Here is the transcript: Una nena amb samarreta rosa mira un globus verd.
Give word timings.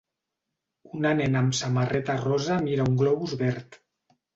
Una 1.01 1.11
nena 1.21 1.45
amb 1.47 1.59
samarreta 1.61 2.19
rosa 2.25 2.61
mira 2.67 2.93
un 2.93 3.01
globus 3.07 3.41
verd. 3.49 3.85